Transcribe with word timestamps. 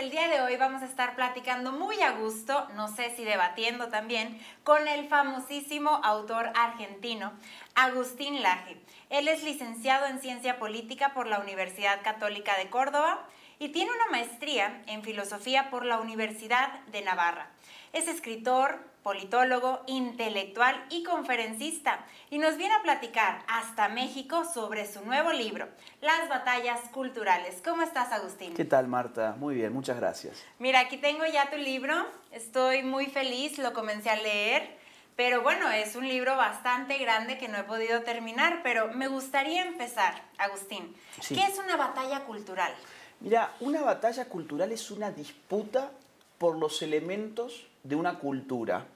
el 0.00 0.10
día 0.10 0.28
de 0.28 0.40
hoy 0.40 0.56
vamos 0.56 0.80
a 0.80 0.86
estar 0.86 1.14
platicando 1.14 1.72
muy 1.72 2.00
a 2.00 2.12
gusto, 2.12 2.66
no 2.74 2.88
sé 2.88 3.14
si 3.14 3.22
debatiendo 3.22 3.88
también, 3.88 4.40
con 4.64 4.88
el 4.88 5.06
famosísimo 5.08 6.00
autor 6.02 6.50
argentino 6.54 7.34
Agustín 7.74 8.42
Laje. 8.42 8.78
Él 9.10 9.28
es 9.28 9.42
licenciado 9.42 10.06
en 10.06 10.18
Ciencia 10.18 10.58
Política 10.58 11.12
por 11.12 11.26
la 11.26 11.38
Universidad 11.38 12.02
Católica 12.02 12.56
de 12.56 12.70
Córdoba 12.70 13.26
y 13.58 13.68
tiene 13.68 13.90
una 13.90 14.10
maestría 14.10 14.80
en 14.86 15.02
Filosofía 15.02 15.68
por 15.68 15.84
la 15.84 15.98
Universidad 15.98 16.80
de 16.86 17.02
Navarra. 17.02 17.50
Es 17.92 18.06
escritor, 18.06 18.78
politólogo, 19.02 19.82
intelectual 19.88 20.86
y 20.90 21.02
conferencista, 21.02 22.06
y 22.30 22.38
nos 22.38 22.56
viene 22.56 22.72
a 22.74 22.82
platicar 22.82 23.42
hasta 23.48 23.88
México 23.88 24.44
sobre 24.44 24.86
su 24.86 25.04
nuevo 25.04 25.32
libro, 25.32 25.66
Las 26.00 26.28
batallas 26.28 26.80
culturales. 26.92 27.60
¿Cómo 27.64 27.82
estás, 27.82 28.12
Agustín? 28.12 28.54
¿Qué 28.54 28.64
tal, 28.64 28.86
Marta? 28.86 29.34
Muy 29.38 29.56
bien, 29.56 29.72
muchas 29.72 29.96
gracias. 29.96 30.44
Mira, 30.60 30.78
aquí 30.78 30.98
tengo 30.98 31.26
ya 31.26 31.50
tu 31.50 31.56
libro, 31.56 32.06
estoy 32.30 32.84
muy 32.84 33.06
feliz, 33.06 33.58
lo 33.58 33.72
comencé 33.72 34.10
a 34.10 34.16
leer, 34.16 34.78
pero 35.16 35.42
bueno, 35.42 35.68
es 35.70 35.96
un 35.96 36.06
libro 36.06 36.36
bastante 36.36 36.96
grande 36.98 37.38
que 37.38 37.48
no 37.48 37.58
he 37.58 37.64
podido 37.64 38.02
terminar, 38.02 38.60
pero 38.62 38.92
me 38.92 39.08
gustaría 39.08 39.66
empezar, 39.66 40.22
Agustín. 40.38 40.94
¿Qué 41.26 41.42
es 41.42 41.58
una 41.58 41.76
batalla 41.76 42.20
cultural? 42.20 42.72
Mira, 43.18 43.52
una 43.58 43.82
batalla 43.82 44.26
cultural 44.26 44.70
es 44.70 44.92
una 44.92 45.10
disputa 45.10 45.90
por 46.38 46.56
los 46.56 46.82
elementos 46.82 47.66
de 47.82 47.96
una 47.96 48.18
cultura 48.18 48.86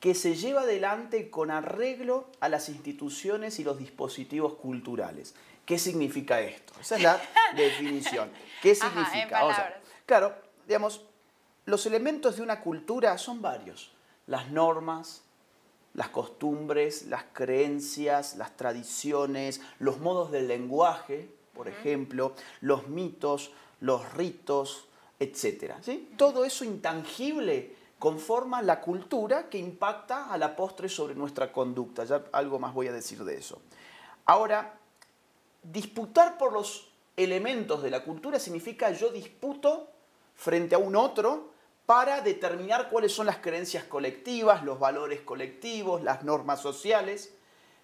que 0.00 0.14
se 0.14 0.34
lleva 0.34 0.62
adelante 0.62 1.30
con 1.30 1.50
arreglo 1.50 2.26
a 2.40 2.48
las 2.48 2.68
instituciones 2.68 3.58
y 3.58 3.64
los 3.64 3.78
dispositivos 3.78 4.54
culturales. 4.54 5.34
¿Qué 5.64 5.78
significa 5.78 6.40
esto? 6.40 6.74
Esa 6.80 6.96
es 6.96 7.02
la 7.02 7.22
definición. 7.56 8.30
¿Qué 8.60 8.74
significa? 8.74 9.80
claro, 10.04 10.34
digamos, 10.66 11.00
los 11.64 11.86
elementos 11.86 12.36
de 12.36 12.42
una 12.42 12.60
cultura 12.60 13.16
son 13.16 13.40
varios. 13.40 13.92
Las 14.26 14.50
normas, 14.50 15.22
las 15.94 16.08
costumbres, 16.08 17.06
las 17.06 17.24
creencias, 17.32 18.36
las 18.36 18.56
tradiciones, 18.56 19.62
los 19.78 20.00
modos 20.00 20.30
del 20.30 20.48
lenguaje, 20.48 21.30
por 21.54 21.68
ejemplo, 21.68 22.34
los 22.60 22.88
mitos, 22.88 23.52
los 23.80 24.12
ritos, 24.12 24.86
etc. 25.18 25.76
¿sí? 25.80 26.10
Todo 26.18 26.44
eso 26.44 26.64
intangible 26.64 27.74
conforma 27.98 28.62
la 28.62 28.80
cultura 28.80 29.48
que 29.48 29.58
impacta 29.58 30.32
a 30.32 30.38
la 30.38 30.56
postre 30.56 30.88
sobre 30.88 31.14
nuestra 31.14 31.52
conducta. 31.52 32.04
Ya 32.04 32.24
algo 32.32 32.58
más 32.58 32.74
voy 32.74 32.88
a 32.88 32.92
decir 32.92 33.24
de 33.24 33.36
eso. 33.36 33.60
Ahora, 34.26 34.78
disputar 35.62 36.38
por 36.38 36.52
los 36.52 36.90
elementos 37.16 37.82
de 37.82 37.90
la 37.90 38.02
cultura 38.02 38.38
significa 38.38 38.90
yo 38.90 39.10
disputo 39.10 39.88
frente 40.34 40.74
a 40.74 40.78
un 40.78 40.96
otro 40.96 41.52
para 41.86 42.20
determinar 42.22 42.88
cuáles 42.90 43.12
son 43.12 43.26
las 43.26 43.38
creencias 43.38 43.84
colectivas, 43.84 44.64
los 44.64 44.78
valores 44.78 45.20
colectivos, 45.20 46.02
las 46.02 46.24
normas 46.24 46.60
sociales, 46.60 47.34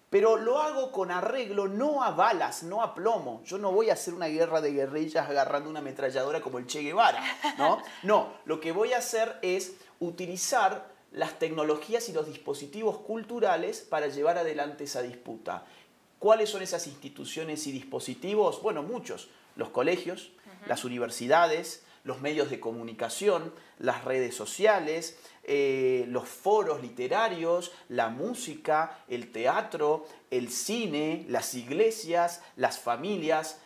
pero 0.09 0.35
lo 0.35 0.59
hago 0.59 0.91
con 0.91 1.09
arreglo 1.11 1.67
no 1.67 2.03
a 2.03 2.11
balas, 2.11 2.63
no 2.63 2.81
a 2.81 2.93
plomo. 2.93 3.41
Yo 3.45 3.57
no 3.57 3.71
voy 3.71 3.89
a 3.89 3.93
hacer 3.93 4.13
una 4.13 4.27
guerra 4.27 4.59
de 4.59 4.73
guerrillas 4.73 5.29
agarrando 5.29 5.69
una 5.69 5.79
ametralladora 5.79 6.41
como 6.41 6.57
el 6.57 6.67
Che 6.67 6.81
Guevara, 6.81 7.23
¿no? 7.57 7.81
No, 8.03 8.33
lo 8.45 8.59
que 8.59 8.73
voy 8.73 8.91
a 8.93 8.97
hacer 8.97 9.39
es 9.41 9.75
utilizar 10.01 10.91
las 11.13 11.39
tecnologías 11.39 12.09
y 12.09 12.13
los 12.13 12.25
dispositivos 12.25 12.97
culturales 12.97 13.79
para 13.81 14.07
llevar 14.07 14.37
adelante 14.37 14.83
esa 14.83 15.01
disputa. 15.01 15.65
¿Cuáles 16.19 16.49
son 16.49 16.61
esas 16.61 16.87
instituciones 16.87 17.65
y 17.67 17.71
dispositivos? 17.71 18.61
Bueno, 18.61 18.83
muchos. 18.83 19.29
Los 19.55 19.69
colegios, 19.69 20.31
las 20.67 20.85
universidades, 20.85 21.83
los 22.03 22.21
medios 22.21 22.49
de 22.49 22.59
comunicación, 22.59 23.53
las 23.79 24.05
redes 24.05 24.35
sociales, 24.35 25.17
eh, 25.43 26.05
los 26.07 26.27
foros 26.27 26.81
literarios, 26.81 27.71
la 27.89 28.09
música, 28.09 28.99
el 29.07 29.31
teatro, 29.31 30.07
el 30.31 30.49
cine, 30.49 31.25
las 31.29 31.53
iglesias, 31.53 32.41
las 32.55 32.79
familias. 32.79 33.59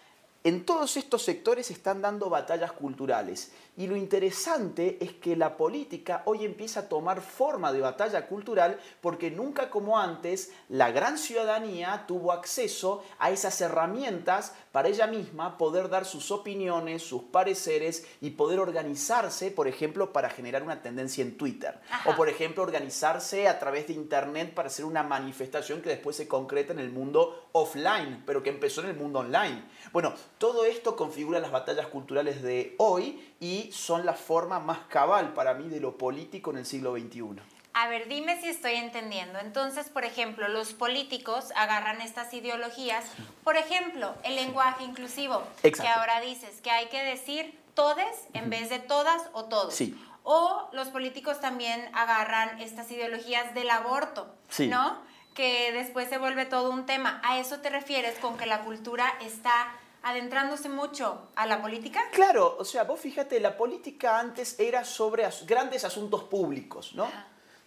En 0.45 0.63
todos 0.63 0.95
estos 0.95 1.23
sectores 1.23 1.71
están 1.71 2.03
dando 2.03 2.29
batallas 2.29 2.71
culturales 2.71 3.51
y 3.77 3.87
lo 3.87 3.95
interesante 3.95 4.99
es 5.01 5.13
que 5.13 5.35
la 5.35 5.57
política 5.57 6.21
hoy 6.25 6.45
empieza 6.45 6.81
a 6.81 6.87
tomar 6.87 7.21
forma 7.21 7.73
de 7.73 7.81
batalla 7.81 8.27
cultural 8.27 8.79
porque 9.01 9.31
nunca 9.31 9.71
como 9.71 9.97
antes 9.97 10.51
la 10.69 10.91
gran 10.91 11.17
ciudadanía 11.17 12.05
tuvo 12.07 12.31
acceso 12.31 13.03
a 13.17 13.31
esas 13.31 13.59
herramientas 13.59 14.53
para 14.71 14.87
ella 14.87 15.07
misma 15.07 15.57
poder 15.57 15.89
dar 15.89 16.05
sus 16.05 16.29
opiniones, 16.29 17.01
sus 17.01 17.23
pareceres 17.23 18.05
y 18.21 18.29
poder 18.29 18.59
organizarse, 18.59 19.49
por 19.49 19.67
ejemplo, 19.67 20.13
para 20.13 20.29
generar 20.29 20.61
una 20.61 20.83
tendencia 20.83 21.23
en 21.23 21.37
Twitter. 21.37 21.79
O, 22.05 22.15
por 22.15 22.29
ejemplo, 22.29 22.61
organizarse 22.61 23.47
a 23.47 23.57
través 23.57 23.87
de 23.87 23.93
Internet 23.93 24.53
para 24.53 24.67
hacer 24.67 24.85
una 24.85 25.01
manifestación 25.01 25.81
que 25.81 25.89
después 25.89 26.15
se 26.15 26.27
concreta 26.27 26.71
en 26.71 26.79
el 26.79 26.91
mundo 26.91 27.47
offline, 27.53 28.21
pero 28.27 28.43
que 28.43 28.51
empezó 28.51 28.81
en 28.81 28.89
el 28.89 28.95
mundo 28.95 29.19
online. 29.19 29.63
Bueno, 29.91 30.13
todo 30.37 30.65
esto 30.65 30.95
configura 30.95 31.39
las 31.39 31.51
batallas 31.51 31.87
culturales 31.87 32.41
de 32.41 32.75
hoy 32.77 33.33
y 33.39 33.71
son 33.71 34.05
la 34.05 34.13
forma 34.13 34.59
más 34.59 34.79
cabal 34.89 35.33
para 35.33 35.53
mí 35.53 35.69
de 35.69 35.79
lo 35.79 35.97
político 35.97 36.51
en 36.51 36.57
el 36.57 36.65
siglo 36.65 36.93
XXI. 36.93 37.41
A 37.73 37.89
ver, 37.89 38.07
dime 38.07 38.39
si 38.39 38.47
estoy 38.47 38.75
entendiendo. 38.75 39.37
Entonces, 39.39 39.89
por 39.89 40.05
ejemplo, 40.05 40.47
los 40.47 40.71
políticos 40.71 41.51
agarran 41.57 41.99
estas 41.99 42.33
ideologías. 42.33 43.03
Por 43.43 43.57
ejemplo, 43.57 44.15
el 44.23 44.35
lenguaje 44.35 44.85
inclusivo, 44.85 45.43
que 45.61 45.87
ahora 45.87 46.21
dices 46.21 46.61
que 46.61 46.71
hay 46.71 46.87
que 46.87 47.03
decir 47.03 47.59
todes 47.73 48.15
en 48.33 48.49
vez 48.49 48.69
de 48.69 48.79
todas 48.79 49.23
o 49.33 49.45
todos. 49.45 49.75
Sí. 49.75 49.93
O 50.23 50.69
los 50.71 50.87
políticos 50.87 51.41
también 51.41 51.89
agarran 51.93 52.61
estas 52.61 52.89
ideologías 52.91 53.53
del 53.53 53.69
aborto, 53.69 54.33
¿no? 54.69 54.97
Que 55.33 55.73
después 55.73 56.07
se 56.07 56.17
vuelve 56.17 56.45
todo 56.45 56.71
un 56.71 56.85
tema. 56.85 57.19
¿A 57.25 57.39
eso 57.39 57.59
te 57.59 57.69
refieres 57.69 58.17
con 58.19 58.37
que 58.37 58.45
la 58.45 58.61
cultura 58.61 59.13
está 59.19 59.67
adentrándose 60.05 60.69
mucho 60.69 61.29
a 61.35 61.47
la 61.47 61.63
política? 61.63 61.99
Claro, 62.11 62.55
o 62.59 62.63
sea, 62.63 62.83
vos 62.83 62.99
fíjate, 62.99 63.39
la 63.39 63.57
política 63.57 64.19
antes 64.19 64.59
era 64.59 64.85
sobre 64.85 65.27
grandes 65.47 65.83
asuntos 65.83 66.23
públicos, 66.23 66.93
¿no? 66.93 67.09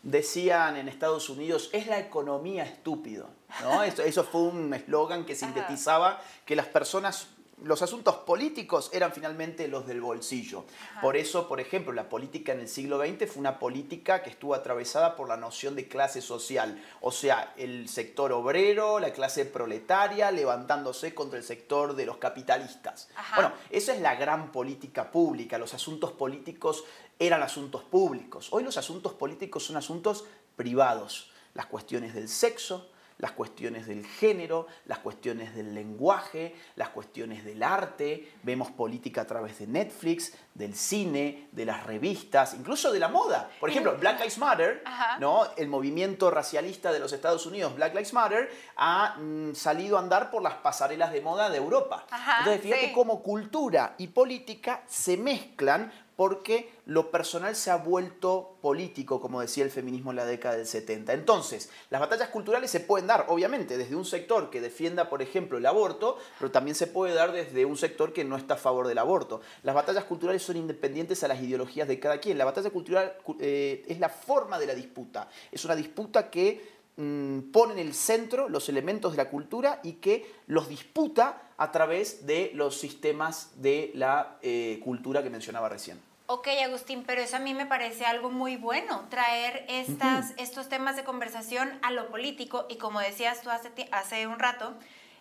Decían 0.04 0.76
en 0.76 0.88
Estados 0.88 1.28
Unidos, 1.28 1.69
es 1.72 1.88
la 1.88 1.99
economía 1.99 2.62
estúpido, 2.62 3.28
¿no? 3.60 3.82
Eso, 3.82 4.03
eso 4.03 4.22
fue 4.22 4.43
un 4.43 4.72
eslogan 4.72 5.26
que 5.26 5.34
sintetizaba 5.34 6.22
que 6.47 6.54
las 6.54 6.66
personas 6.66 7.26
los 7.62 7.82
asuntos 7.82 8.16
políticos 8.16 8.91
eran 8.92 9.12
finalmente 9.12 9.69
los 9.69 9.86
del 9.86 10.00
bolsillo. 10.00 10.64
Por 11.00 11.16
eso, 11.16 11.48
por 11.48 11.60
ejemplo, 11.60 11.92
la 11.92 12.08
política 12.08 12.52
en 12.52 12.60
el 12.60 12.69
siglo 12.69 12.98
XX 12.98 13.30
fue 13.30 13.41
una 13.41 13.58
política 13.58 14.22
que 14.22 14.30
estuvo 14.30 14.54
atravesada 14.54 15.16
por 15.16 15.28
la 15.28 15.36
noción 15.36 15.74
de 15.74 15.88
clase 15.88 16.20
social, 16.20 16.82
o 17.00 17.10
sea, 17.10 17.54
el 17.56 17.88
sector 17.88 18.32
obrero, 18.32 18.98
la 19.00 19.12
clase 19.12 19.44
proletaria, 19.44 20.30
levantándose 20.30 21.14
contra 21.14 21.38
el 21.38 21.44
sector 21.44 21.96
de 21.96 22.06
los 22.06 22.19
capitalistas. 22.19 23.08
Bueno, 23.34 23.52
esa 23.70 23.94
es 23.94 24.00
la 24.00 24.14
gran 24.14 24.52
política 24.52 25.10
pública, 25.10 25.58
los 25.58 25.75
asuntos 25.75 26.12
políticos 26.12 26.84
eran 27.19 27.42
asuntos 27.42 27.82
públicos. 27.82 28.48
Hoy 28.52 28.62
los 28.62 28.76
asuntos 28.76 29.12
políticos 29.14 29.64
son 29.64 29.76
asuntos 29.76 30.25
privados, 30.56 31.30
las 31.54 31.66
cuestiones 31.66 32.14
del 32.14 32.28
sexo, 32.28 32.90
las 33.18 33.32
cuestiones 33.32 33.86
del 33.86 34.06
género, 34.06 34.66
las 34.86 34.98
cuestiones 34.98 35.54
del 35.54 35.74
lenguaje, 35.74 36.54
las 36.76 36.90
cuestiones 36.90 37.44
del 37.44 37.62
arte, 37.62 38.32
vemos 38.42 38.70
política 38.70 39.22
a 39.22 39.26
través 39.26 39.58
de 39.58 39.66
Netflix, 39.66 40.34
del 40.54 40.74
cine, 40.74 41.48
de 41.52 41.64
las 41.64 41.84
revistas, 41.84 42.54
incluso 42.54 42.92
de 42.92 42.98
la 42.98 43.08
moda. 43.08 43.50
Por 43.60 43.70
ejemplo, 43.70 43.96
Black 43.98 44.18
Lives 44.20 44.38
Matter, 44.38 44.84
¿no? 45.20 45.46
el 45.56 45.68
movimiento 45.68 46.30
racialista 46.30 46.92
de 46.92 47.00
los 47.00 47.12
Estados 47.12 47.44
Unidos, 47.46 47.74
Black 47.74 47.92
Lives 47.94 48.12
Matter, 48.12 48.50
ha 48.76 49.16
mm, 49.18 49.54
salido 49.54 49.96
a 49.96 50.00
andar 50.00 50.31
por 50.31 50.43
las 50.43 50.54
pasarelas 50.54 51.12
de 51.12 51.20
moda 51.20 51.50
de 51.50 51.58
Europa. 51.58 52.06
Entonces, 52.38 52.62
fíjate 52.62 52.93
cómo 52.93 53.22
cultura 53.22 53.94
y 53.98 54.08
política 54.08 54.82
se 54.87 55.16
mezclan 55.16 55.93
porque 56.19 56.73
lo 56.85 57.12
personal 57.12 57.55
se 57.55 57.70
ha 57.70 57.76
vuelto 57.76 58.56
político, 58.61 59.20
como 59.20 59.41
decía 59.41 59.62
el 59.62 59.70
feminismo 59.70 60.11
en 60.11 60.17
la 60.17 60.25
década 60.25 60.56
del 60.56 60.67
70. 60.67 61.12
Entonces, 61.12 61.70
las 61.91 62.00
batallas 62.00 62.31
culturales 62.31 62.73
se 62.73 62.81
pueden 62.81 63.06
dar, 63.06 63.26
obviamente, 63.29 63.79
desde 63.79 63.94
un 63.94 64.05
sector 64.05 64.50
que 64.50 64.61
defienda, 64.61 65.11
por 65.11 65.23
ejemplo, 65.23 65.59
el 65.59 65.67
aborto, 65.67 66.19
pero 66.41 66.50
también 66.50 66.75
se 66.75 66.88
puede 66.88 67.15
dar 67.15 67.31
desde 67.31 67.65
un 67.65 67.76
sector 67.76 68.12
que 68.12 68.25
no 68.25 68.37
está 68.37 68.55
a 68.55 68.56
favor 68.56 68.88
del 68.88 68.99
aborto. 68.99 69.43
Las 69.62 69.76
batallas 69.76 70.03
culturales 70.06 70.43
son 70.43 70.56
independientes 70.56 71.23
a 71.23 71.29
las 71.29 71.41
ideologías 71.41 71.87
de 71.87 72.00
cada 72.00 72.19
quien. 72.19 72.37
La 72.37 72.44
batalla 72.44 72.70
cultural 72.70 73.17
eh, 73.38 73.85
es 73.87 74.00
la 74.00 74.09
forma 74.09 74.59
de 74.59 74.67
la 74.67 74.75
disputa. 74.75 75.29
Es 75.53 75.65
una 75.65 75.76
disputa 75.76 76.31
que 76.31 76.81
mm, 76.97 77.53
pone 77.53 77.75
en 77.75 77.79
el 77.79 77.94
centro 77.94 78.49
los 78.49 78.69
elementos 78.69 79.12
de 79.12 79.19
la 79.19 79.31
cultura 79.31 79.79
y 79.85 79.93
que 79.93 80.29
los 80.49 80.69
disputa 80.69 81.53
a 81.59 81.70
través 81.70 82.26
de 82.26 82.50
los 82.55 82.76
sistemas 82.76 83.53
de 83.62 83.93
la 83.94 84.38
eh, 84.43 84.81
cultura 84.82 85.23
que 85.23 85.31
mencionaba 85.31 85.69
recién. 85.69 86.07
Ok, 86.30 86.46
Agustín, 86.62 87.04
pero 87.06 87.22
eso 87.22 87.36
a 87.36 87.38
mí 87.38 87.54
me 87.54 87.64
parece 87.64 88.04
algo 88.04 88.28
muy 88.28 88.56
bueno, 88.56 89.06
traer 89.08 89.64
estas, 89.66 90.34
estos 90.36 90.69
temas 90.69 90.94
de 90.94 91.02
conversación 91.02 91.78
a 91.80 91.90
lo 91.90 92.08
político 92.08 92.66
y 92.69 92.76
como 92.76 93.00
decías 93.00 93.40
tú 93.40 93.48
hace, 93.48 93.70
hace 93.92 94.26
un 94.26 94.38
rato, 94.38 94.75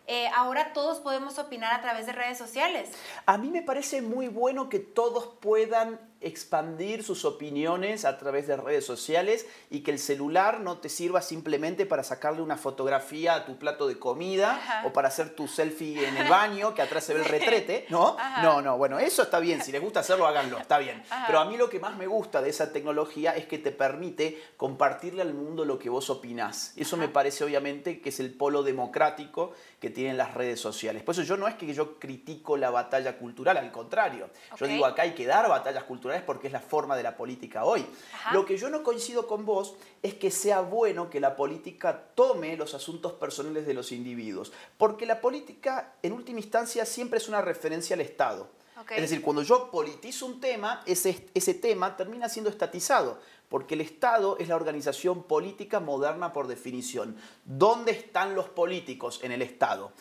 eh, 0.08 0.28
ahora 0.36 0.74
todos 0.74 1.00
podemos 1.00 1.40
opinar 1.40 1.72
a 1.72 1.82
través 1.82 2.08
de 2.08 2.12
redes 2.12 2.38
sociales. 2.38 2.90
A 3.26 3.38
mí 3.38 3.50
me 3.52 3.62
parece 3.62 4.02
muy 4.02 4.28
bueno 4.28 4.68
que 4.68 4.80
todos 4.80 5.28
puedan 5.40 5.98
expandir 6.22 7.04
sus 7.04 7.26
opiniones 7.26 8.06
a 8.06 8.18
través 8.18 8.48
de 8.48 8.58
redes 8.58 8.86
sociales 8.86 9.46
y 9.70 9.82
que 9.82 9.92
el 9.92 10.00
celular 10.00 10.60
no 10.60 10.80
te 10.80 10.90
sirva 10.90 11.22
simplemente 11.22 11.86
para 11.86 12.04
sacarle 12.04 12.42
una 12.42 12.58
fotografía 12.58 13.36
a 13.36 13.46
tu 13.46 13.58
plato 13.58 13.88
de 13.88 14.00
comida 14.00 14.84
o 14.86 14.94
para 14.94 15.10
hacer 15.10 15.36
tu 15.36 15.48
selfie 15.48 16.08
en 16.08 16.18
el 16.18 16.28
baño, 16.28 16.74
que 16.74 16.82
atrás 16.82 17.04
se 17.04 17.14
ve 17.14 17.20
el 17.22 17.26
retrete, 17.26 17.86
¿no? 17.90 18.18
No, 18.42 18.62
no, 18.62 18.78
bueno, 18.78 19.00
eso 19.00 19.24
está 19.24 19.40
bien, 19.40 19.62
si 19.62 19.72
les 19.72 19.82
gusta 19.82 20.00
hacerlo, 20.00 20.26
háganlo, 20.28 20.58
está 20.58 20.78
bien. 20.78 21.04
Pero 21.26 21.40
a 21.40 21.46
mí 21.46 21.58
lo 21.58 21.70
que 21.70 21.80
más 21.80 21.96
me 21.98 22.08
gusta 22.08 22.42
de 22.42 22.50
esa 22.50 22.72
tecnología 22.72 23.36
es 23.36 23.46
que 23.46 23.58
te 23.58 23.72
permite 23.72 24.42
compartirle 24.58 25.22
al 25.22 25.34
mundo 25.34 25.66
lo 25.66 25.78
que 25.78 25.90
vos 25.90 26.10
opinás. 26.10 26.74
Eso 26.76 26.98
me 26.98 27.08
parece 27.08 27.44
obviamente 27.44 28.02
que 28.02 28.10
es 28.10 28.20
el 28.20 28.34
polo 28.34 28.64
democrático 28.64 29.52
que 29.80 29.90
tienen 29.90 30.18
las 30.18 30.34
redes 30.34 30.60
sociales. 30.60 31.04
Por 31.04 31.14
eso 31.14 31.24
yo 31.24 31.38
no 31.38 31.48
es 31.48 31.56
que 31.56 31.72
yo 31.74 32.00
critico 32.00 32.58
la 32.58 32.70
batalla 32.70 33.18
cultural, 33.18 33.58
al 33.58 33.72
contrario. 33.72 34.30
Yo 34.58 34.66
digo, 34.66 34.86
acá 34.86 35.04
hay 35.04 35.14
que 35.14 35.26
dar 35.26 35.48
batallas 35.48 35.84
culturales 35.84 36.07
porque 36.26 36.48
es 36.48 36.54
la 36.54 36.60
forma 36.60 36.96
de 36.96 37.04
la 37.04 37.16
política 37.18 37.64
hoy. 37.66 37.86
Lo 38.32 38.46
que 38.46 38.58
yo 38.58 38.70
no 38.70 38.84
coincido 38.84 39.28
con 39.28 39.46
vos 39.46 39.76
es 40.02 40.14
que 40.14 40.32
sea 40.32 40.62
bueno 40.62 41.10
que 41.10 41.20
la 41.20 41.36
política 41.36 42.10
tome 42.16 42.58
los 42.58 42.74
asuntos 42.74 43.14
personales 43.14 43.66
de 43.66 43.74
los 43.74 43.92
individuos, 43.92 44.52
porque 44.78 45.06
la 45.06 45.22
política 45.22 45.94
en 46.02 46.14
última 46.14 46.40
instancia 46.40 46.86
siempre 46.86 47.18
es 47.18 47.28
una 47.28 47.42
referencia 47.42 47.96
al 47.96 48.02
Estado. 48.02 48.50
Es 48.92 49.02
decir, 49.02 49.22
cuando 49.22 49.42
yo 49.42 49.72
politizo 49.72 50.28
un 50.28 50.40
tema, 50.40 50.84
ese, 50.86 51.28
ese 51.34 51.56
tema 51.56 51.98
termina 51.98 52.30
siendo 52.30 52.50
estatizado, 52.50 53.20
porque 53.50 53.74
el 53.74 53.82
Estado 53.82 54.38
es 54.40 54.50
la 54.50 54.56
organización 54.56 55.24
política 55.24 55.80
moderna 55.80 56.32
por 56.32 56.48
definición. 56.48 57.18
¿Dónde 57.44 57.92
están 57.92 58.36
los 58.36 58.50
políticos 58.50 59.20
en 59.24 59.32
el 59.32 59.42
Estado? 59.42 59.92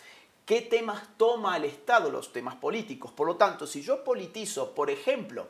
¿Qué 0.44 0.62
temas 0.62 1.02
toma 1.16 1.56
el 1.56 1.64
Estado 1.64 2.10
los 2.10 2.32
temas 2.32 2.54
políticos? 2.54 3.10
Por 3.10 3.26
lo 3.26 3.36
tanto, 3.36 3.66
si 3.66 3.82
yo 3.82 4.04
politizo, 4.04 4.74
por 4.74 4.90
ejemplo, 4.90 5.48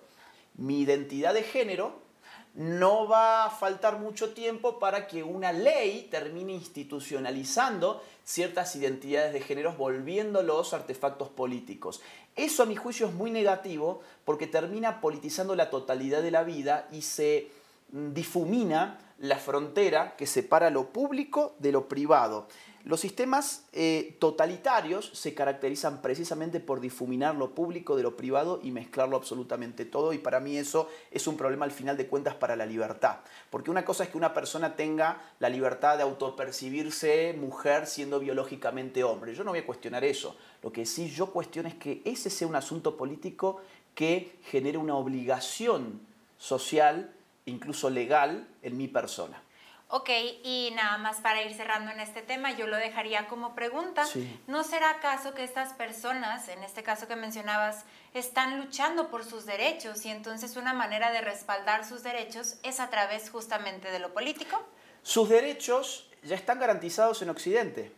mi 0.57 0.81
identidad 0.81 1.35
de 1.35 1.43
género, 1.43 2.07
no 2.55 3.07
va 3.07 3.45
a 3.45 3.51
faltar 3.51 3.99
mucho 3.99 4.33
tiempo 4.33 4.79
para 4.79 5.07
que 5.07 5.23
una 5.23 5.53
ley 5.53 6.09
termine 6.11 6.55
institucionalizando 6.55 8.03
ciertas 8.25 8.75
identidades 8.77 9.35
de 9.35 9.41
género, 9.41 9.75
volviéndolos 9.75 10.73
artefactos 10.73 11.29
políticos. 11.29 12.01
Eso 12.35 12.63
a 12.63 12.67
mi 12.67 12.75
juicio 12.75 13.09
es 13.09 13.13
muy 13.13 13.31
negativo 13.31 14.01
porque 14.25 14.47
termina 14.47 15.03
politizando 15.03 15.55
la 15.55 15.69
totalidad 15.69 16.23
de 16.23 16.31
la 16.31 16.45
vida 16.45 16.89
y 16.91 17.03
se 17.03 17.51
difumina 17.91 18.99
la 19.19 19.39
frontera 19.39 20.17
que 20.17 20.27
separa 20.27 20.71
lo 20.71 20.93
público 20.93 21.55
de 21.59 21.73
lo 21.73 21.89
privado. 21.89 22.49
Los 22.87 23.01
sistemas 23.01 23.65
eh, 23.73 24.17
totalitarios 24.21 25.11
se 25.13 25.35
caracterizan 25.35 26.03
precisamente 26.03 26.61
por 26.61 26.79
difuminar 26.79 27.35
lo 27.35 27.53
público 27.53 27.97
de 27.97 28.05
lo 28.05 28.17
privado 28.17 28.61
y 28.63 28.71
mezclarlo 28.71 29.17
absolutamente 29.17 29.85
todo 29.85 30.13
y 30.13 30.19
para 30.19 30.39
mí 30.39 30.57
eso 30.57 30.89
es 31.11 31.27
un 31.27 31.37
problema 31.37 31.65
al 31.65 31.73
final 31.73 31.97
de 31.97 32.07
cuentas 32.07 32.37
para 32.37 32.55
la 32.55 32.65
libertad. 32.65 33.17
Porque 33.51 33.73
una 33.73 33.85
cosa 33.85 34.05
es 34.05 34.11
que 34.11 34.19
una 34.19 34.33
persona 34.33 34.77
tenga 34.77 35.21
la 35.41 35.49
libertad 35.49 35.97
de 35.97 36.05
autopercibirse 36.05 37.35
mujer 37.37 37.89
siendo 37.89 38.21
biológicamente 38.21 39.03
hombre. 39.03 39.35
Yo 39.35 39.43
no 39.43 39.51
voy 39.51 39.61
a 39.61 39.67
cuestionar 39.67 40.05
eso. 40.05 40.37
Lo 40.63 40.71
que 40.71 40.87
sí 40.87 41.11
yo 41.11 41.33
cuestiono 41.33 41.69
es 41.69 41.75
que 41.75 42.03
ese 42.05 42.31
sea 42.31 42.47
un 42.47 42.55
asunto 42.55 42.97
político 42.97 43.63
que 43.97 44.39
genere 44.45 44.79
una 44.79 44.95
obligación 44.95 46.03
social, 46.39 47.16
incluso 47.47 47.89
legal, 47.91 48.47
en 48.63 48.77
mi 48.77 48.89
persona. 48.89 49.43
Ok, 49.89 50.11
y 50.43 50.73
nada 50.75 50.99
más 50.99 51.19
para 51.19 51.43
ir 51.43 51.55
cerrando 51.55 51.93
en 51.93 52.01
este 52.01 52.21
tema, 52.21 52.51
yo 52.51 52.67
lo 52.67 52.77
dejaría 52.77 53.29
como 53.29 53.55
pregunta. 53.55 54.05
¿No 54.49 54.65
será 54.65 54.91
acaso 54.91 55.33
que 55.33 55.45
estas 55.45 55.75
personas, 55.75 56.49
en 56.49 56.65
este 56.65 56.83
caso 56.83 57.07
que 57.07 57.15
mencionabas, 57.15 57.85
están 58.13 58.59
luchando 58.59 59.11
por 59.11 59.25
sus 59.25 59.47
derechos 59.47 60.05
y 60.05 60.11
entonces 60.11 60.57
una 60.57 60.73
manera 60.73 61.13
de 61.13 61.21
respaldar 61.21 61.85
sus 61.85 62.03
derechos 62.03 62.57
es 62.65 62.81
a 62.81 62.91
través 62.91 63.31
justamente 63.31 63.93
de 63.93 64.01
lo 64.01 64.13
político? 64.13 64.61
Sus 65.03 65.29
derechos 65.29 66.11
ya 66.25 66.35
están 66.35 66.59
garantizados 66.59 67.23
en 67.23 67.31
Occidente. 67.31 67.93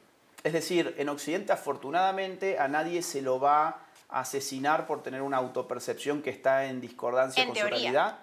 Es 0.45 0.53
decir, 0.53 0.95
en 0.99 1.09
Occidente 1.09 1.53
afortunadamente 1.53 2.59
a 2.59 2.69
nadie 2.69 3.01
se 3.01 3.23
lo 3.23 3.41
va 3.41 3.81
a 4.11 4.21
asesinar 4.21 4.87
por 4.87 5.03
tener 5.03 5.23
una 5.23 5.39
autopercepción 5.39 6.21
que 6.23 6.29
está 6.29 6.67
en 6.67 6.83
discordancia 6.83 7.47
con 7.47 7.57
su 7.57 7.67
realidad. 7.67 8.19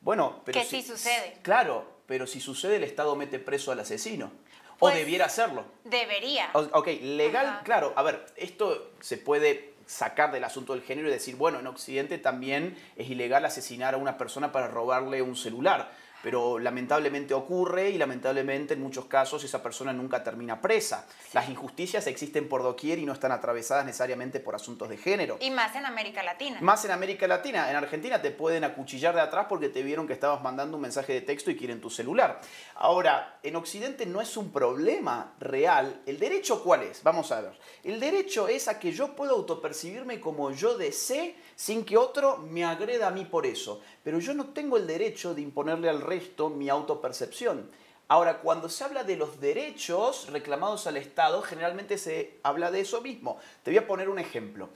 Bueno, 0.00 0.42
pero 0.44 0.60
que 0.60 0.66
sí 0.66 0.82
sucede. 0.82 1.38
Claro, 1.42 1.84
pero 2.06 2.26
si 2.26 2.40
sucede 2.40 2.76
el 2.76 2.84
Estado 2.84 3.14
mete 3.16 3.38
preso 3.38 3.72
al 3.72 3.80
asesino. 3.80 4.32
o 4.74 4.78
pues, 4.78 4.94
debiera 4.94 5.26
hacerlo. 5.26 5.64
Debería. 5.84 6.50
ok, 6.52 6.86
legal, 7.02 7.60
claro. 7.64 7.92
A 7.96 8.02
ver, 8.02 8.26
esto 8.36 8.92
se 9.00 9.18
puede 9.18 9.74
sacar 9.86 10.30
del 10.32 10.44
asunto 10.44 10.74
del 10.74 10.82
género 10.82 11.08
y 11.08 11.10
decir, 11.10 11.36
bueno, 11.36 11.58
en 11.58 11.66
Occidente 11.66 12.18
también 12.18 12.76
es 12.96 13.08
ilegal 13.08 13.44
asesinar 13.44 13.94
a 13.94 13.96
una 13.96 14.18
persona 14.18 14.52
para 14.52 14.68
robarle 14.68 15.22
un 15.22 15.34
celular 15.34 15.92
pero 16.22 16.58
lamentablemente 16.58 17.34
ocurre 17.34 17.90
y 17.90 17.98
lamentablemente 17.98 18.74
en 18.74 18.82
muchos 18.82 19.06
casos 19.06 19.44
esa 19.44 19.62
persona 19.62 19.92
nunca 19.92 20.22
termina 20.22 20.60
presa. 20.60 21.06
Las 21.32 21.48
injusticias 21.48 22.06
existen 22.06 22.48
por 22.48 22.62
doquier 22.62 22.98
y 22.98 23.06
no 23.06 23.12
están 23.12 23.32
atravesadas 23.32 23.84
necesariamente 23.84 24.40
por 24.40 24.54
asuntos 24.54 24.88
de 24.88 24.96
género. 24.96 25.38
Y 25.40 25.50
más 25.50 25.74
en 25.76 25.86
América 25.86 26.22
Latina. 26.22 26.58
Más 26.60 26.84
en 26.84 26.90
América 26.90 27.26
Latina. 27.26 27.70
En 27.70 27.76
Argentina 27.76 28.20
te 28.20 28.30
pueden 28.30 28.64
acuchillar 28.64 29.14
de 29.14 29.20
atrás 29.20 29.46
porque 29.48 29.68
te 29.68 29.82
vieron 29.82 30.06
que 30.06 30.12
estabas 30.12 30.42
mandando 30.42 30.76
un 30.76 30.82
mensaje 30.82 31.12
de 31.12 31.20
texto 31.20 31.50
y 31.50 31.56
quieren 31.56 31.80
tu 31.80 31.90
celular. 31.90 32.40
Ahora, 32.76 33.38
en 33.42 33.56
Occidente 33.56 34.06
no 34.06 34.20
es 34.20 34.36
un 34.36 34.52
problema 34.52 35.34
real. 35.38 36.02
¿El 36.06 36.18
derecho 36.18 36.62
cuál 36.62 36.82
es? 36.82 37.02
Vamos 37.02 37.30
a 37.32 37.40
ver. 37.40 37.52
El 37.84 38.00
derecho 38.00 38.48
es 38.48 38.68
a 38.68 38.78
que 38.78 38.92
yo 38.92 39.14
pueda 39.14 39.32
autopercibirme 39.32 40.20
como 40.20 40.50
yo 40.50 40.76
desee 40.76 41.36
sin 41.54 41.84
que 41.84 41.96
otro 41.96 42.38
me 42.38 42.64
agreda 42.64 43.08
a 43.08 43.10
mí 43.10 43.24
por 43.24 43.46
eso. 43.46 43.80
Pero 44.02 44.18
yo 44.18 44.34
no 44.34 44.46
tengo 44.50 44.76
el 44.76 44.86
derecho 44.86 45.34
de 45.34 45.42
imponerle 45.42 45.88
al 45.88 46.00
resto 46.08 46.48
mi 46.48 46.68
autopercepción. 46.68 47.70
Ahora, 48.08 48.40
cuando 48.40 48.70
se 48.70 48.84
habla 48.84 49.04
de 49.04 49.16
los 49.16 49.38
derechos 49.38 50.28
reclamados 50.30 50.86
al 50.86 50.96
Estado, 50.96 51.42
generalmente 51.42 51.98
se 51.98 52.38
habla 52.42 52.70
de 52.70 52.80
eso 52.80 53.02
mismo. 53.02 53.38
Te 53.62 53.70
voy 53.70 53.78
a 53.78 53.86
poner 53.86 54.08
un 54.08 54.18
ejemplo. 54.18 54.70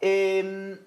Em, 0.00 0.78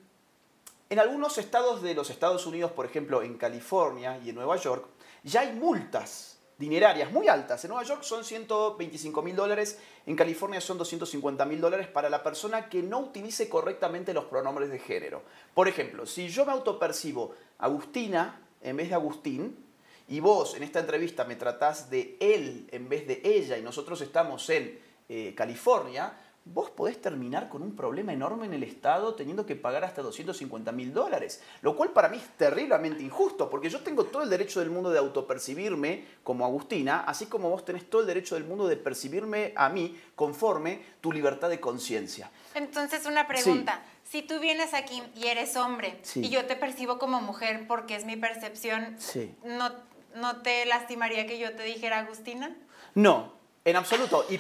en 0.89 0.99
algunos 0.99 1.37
estados 1.37 1.83
de 1.83 1.93
los 1.93 2.09
Estados 2.09 2.47
Unidos, 2.47 2.71
por 2.71 2.85
ejemplo 2.85 3.21
en 3.21 3.37
California 3.37 4.19
y 4.23 4.29
en 4.29 4.35
Nueva 4.35 4.57
York, 4.57 4.87
ya 5.23 5.41
hay 5.41 5.53
multas 5.53 6.39
dinerarias 6.57 7.11
muy 7.11 7.27
altas. 7.27 7.63
En 7.63 7.69
Nueva 7.69 7.83
York 7.83 8.03
son 8.03 8.23
125 8.23 9.21
mil 9.21 9.35
dólares, 9.35 9.79
en 10.05 10.15
California 10.15 10.61
son 10.61 10.77
250 10.77 11.45
mil 11.45 11.61
dólares 11.61 11.87
para 11.87 12.09
la 12.09 12.23
persona 12.23 12.69
que 12.69 12.81
no 12.81 12.99
utilice 12.99 13.49
correctamente 13.49 14.13
los 14.13 14.25
pronombres 14.25 14.69
de 14.69 14.79
género. 14.79 15.21
Por 15.53 15.67
ejemplo, 15.67 16.05
si 16.05 16.29
yo 16.29 16.45
me 16.45 16.51
autopercibo 16.51 17.35
Agustina 17.59 18.41
en 18.61 18.77
vez 18.77 18.89
de 18.89 18.95
Agustín, 18.95 19.62
y 20.07 20.19
vos 20.19 20.55
en 20.55 20.63
esta 20.63 20.79
entrevista 20.79 21.25
me 21.25 21.35
tratás 21.35 21.89
de 21.89 22.17
él 22.19 22.67
en 22.71 22.89
vez 22.89 23.07
de 23.07 23.21
ella 23.23 23.57
y 23.57 23.61
nosotros 23.61 24.01
estamos 24.01 24.49
en 24.49 24.79
eh, 25.09 25.33
California, 25.35 26.13
vos 26.45 26.69
podés 26.69 27.01
terminar 27.01 27.47
con 27.47 27.61
un 27.63 27.75
problema 27.75 28.11
enorme 28.11 28.45
en 28.45 28.53
el 28.53 28.63
Estado 28.63 29.15
teniendo 29.15 29.45
que 29.45 29.55
pagar 29.55 29.85
hasta 29.85 30.01
250 30.01 30.71
mil 30.73 30.93
dólares, 30.93 31.41
lo 31.61 31.75
cual 31.75 31.91
para 31.91 32.09
mí 32.09 32.17
es 32.17 32.37
terriblemente 32.37 33.01
injusto, 33.01 33.49
porque 33.49 33.69
yo 33.69 33.81
tengo 33.81 34.05
todo 34.05 34.23
el 34.23 34.29
derecho 34.29 34.59
del 34.59 34.69
mundo 34.69 34.89
de 34.89 34.99
autopercibirme 34.99 36.05
como 36.23 36.45
Agustina, 36.45 37.01
así 37.01 37.27
como 37.27 37.49
vos 37.49 37.63
tenés 37.63 37.89
todo 37.89 38.01
el 38.01 38.07
derecho 38.07 38.35
del 38.35 38.43
mundo 38.43 38.67
de 38.67 38.75
percibirme 38.75 39.53
a 39.55 39.69
mí 39.69 39.97
conforme 40.15 40.81
tu 40.99 41.11
libertad 41.11 41.49
de 41.49 41.59
conciencia. 41.59 42.29
Entonces, 42.55 43.05
una 43.05 43.27
pregunta. 43.27 43.81
Si 44.03 44.21
tú 44.21 44.39
vienes 44.39 44.73
aquí 44.73 45.01
y 45.15 45.27
eres 45.27 45.55
hombre 45.55 46.01
y 46.15 46.29
yo 46.29 46.45
te 46.45 46.57
percibo 46.57 46.99
como 46.99 47.21
mujer 47.21 47.67
porque 47.67 47.95
es 47.95 48.03
mi 48.05 48.17
percepción, 48.17 48.97
¿no, 49.45 49.71
¿no 50.15 50.41
te 50.41 50.65
lastimaría 50.65 51.27
que 51.27 51.39
yo 51.39 51.55
te 51.55 51.63
dijera 51.63 51.99
Agustina? 51.99 52.55
No, 52.95 53.33
en 53.65 53.75
absoluto. 53.75 54.25
Y, 54.29 54.37